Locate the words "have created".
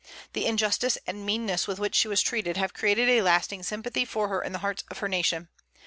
2.57-3.07